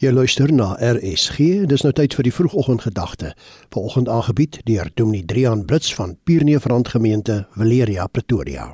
[0.00, 1.66] Jy luister na RSG.
[1.68, 3.34] Dis nou tyd vir die vroegoggendgedagte.
[3.68, 8.70] Vanoggend aangebied deur Dominee Drian Brits van Pierneefrand Gemeente, Valeria, Pretoria.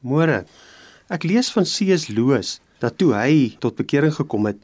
[0.00, 0.38] Môre.
[1.12, 2.06] Ek lees van C.S.
[2.08, 4.56] Lewis dat toe hy tot bekering gekom het,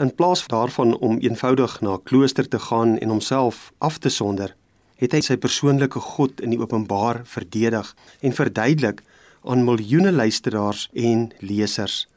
[0.00, 4.56] in plaas daarvan om eenvoudig na 'n klooster te gaan en homself af te sonder,
[4.96, 9.02] het hy sy persoonlike God in die openbaar verdedig en verduidelik
[9.44, 12.08] aan miljoene luisteraars en lesers.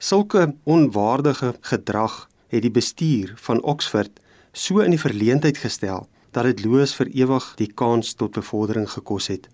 [0.00, 2.14] Sulke onwaardige gedrag
[2.48, 4.14] het die bestuur van Oxford
[4.56, 9.28] so in die verleentheid gestel dat dit Loos vir ewig die kans tot bevordering gekos
[9.28, 9.50] het.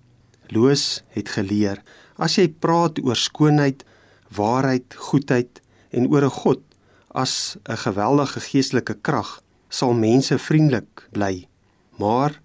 [0.54, 1.80] Loos het geleer:
[2.14, 3.82] as jy praat oor skoonheid,
[4.38, 5.59] waarheid, goedheid
[5.90, 6.62] en oor 'n God
[7.10, 11.48] as 'n geweldige geestelike krag, sal mense vriendelik bly.
[11.98, 12.40] Maar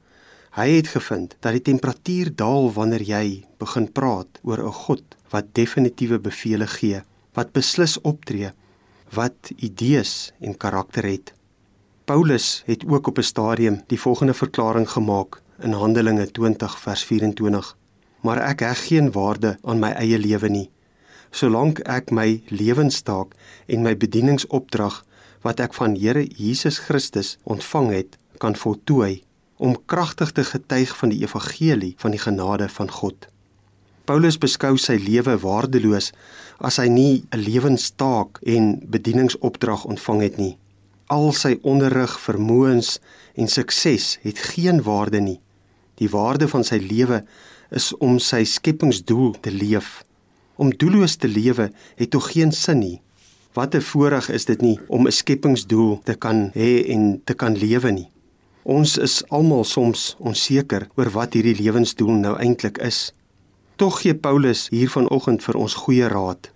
[0.57, 5.53] hy het gevind dat die temperatuur daal wanneer jy begin praat oor 'n God wat
[5.53, 7.03] definitiewe bevele gee
[7.34, 8.52] wat beslis optree,
[9.16, 11.34] wat idees en karakter het.
[12.05, 17.77] Paulus het ook op 'n stadium die volgende verklaring gemaak in Handelinge 20 vers 24:
[18.21, 20.70] Maar ek heg geen waarde aan my eie lewe nie,
[21.29, 23.34] solank ek my lewenstaak
[23.66, 25.05] en my bedieningsopdrag
[25.41, 29.23] wat ek van Here Jesus Christus ontvang het, kan voltooi
[29.62, 33.27] om kragtig te getuig van die evangelie van die genade van God.
[34.05, 36.12] Paulus beskou sy lewe waardeloos
[36.60, 40.57] as hy nie 'n lewenstaak en bedieningsopdrag ontvang het nie.
[41.07, 42.99] Al sy onderrig, vermoëns
[43.35, 45.40] en sukses het geen waarde nie.
[45.96, 47.24] Die waarde van sy lewe
[47.72, 50.04] is om sy skepingsdoel te leef.
[50.55, 53.02] Om doelloos te lewe het tog geen sin nie.
[53.54, 57.57] Wat 'n voorreg is dit nie om 'n skepingsdoel te kan hê en te kan
[57.57, 58.10] lewe nie.
[58.63, 63.13] Ons is almal soms onseker oor wat hierdie lewensdoel nou eintlik is.
[63.82, 66.51] Tog gee Paulus hier vanoggend vir ons goeie raad.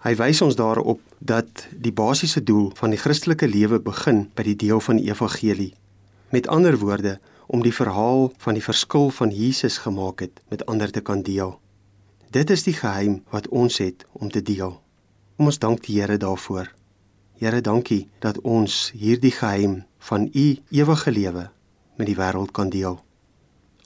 [0.00, 4.54] Hy wys ons daarop dat die basiese doel van die Christelike lewe begin by die
[4.62, 5.74] deel van die evangelie.
[6.32, 7.18] Met ander woorde,
[7.52, 11.58] om die verhaal van die verskil van Jesus gemaak het met ander te kan deel.
[12.32, 14.72] Dit is die geheim wat ons het om te deel.
[15.36, 16.70] Kom ons dank die Here daarvoor.
[17.42, 21.50] Here, dankie dat ons hierdie geheim van u ewige lewe
[22.00, 23.02] met die wêreld kan deel.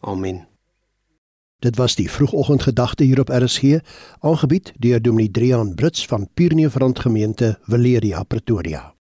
[0.07, 0.47] Amen.
[1.59, 3.79] Dit was die vroegoggendgedagte hier op RSG,
[4.21, 8.95] aangebied deur Dominee Drian Brits van Pierneefrand Gemeente, Valeria, Pretoria.